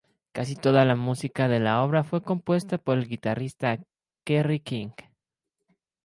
Casi 0.31 0.55
toda 0.55 0.83
la 0.83 0.95
música 0.95 1.47
de 1.47 1.59
la 1.59 1.83
obra 1.83 2.03
fue 2.03 2.23
compuesta 2.23 2.79
por 2.79 2.97
el 2.97 3.07
guitarrista 3.07 3.77
Kerry 4.23 4.59
King. 4.59 4.89